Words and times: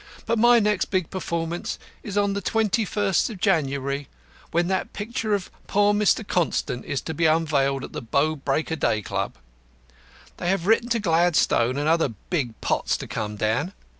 "But 0.25 0.39
my 0.39 0.57
next 0.57 0.85
big 0.85 1.11
performance 1.11 1.77
is 2.01 2.17
on 2.17 2.33
the 2.33 2.41
twenty 2.41 2.85
first 2.85 3.29
of 3.29 3.39
January, 3.39 4.07
when 4.49 4.67
that 4.67 4.93
picture 4.93 5.35
of 5.35 5.51
poor 5.67 5.93
Mr. 5.93 6.27
Constant 6.27 6.85
is 6.85 7.01
to 7.01 7.13
be 7.13 7.27
unveiled 7.27 7.83
at 7.83 7.93
the 7.93 8.01
Bow 8.01 8.35
Break 8.35 8.71
o' 8.71 8.75
Day 8.75 9.03
Club. 9.03 9.35
They 10.37 10.49
have 10.49 10.65
written 10.65 10.89
to 10.89 10.99
Gladstone 10.99 11.77
and 11.77 11.87
other 11.87 12.09
big 12.31 12.59
pots 12.61 12.97
to 12.97 13.05
come 13.05 13.35
down. 13.35 13.73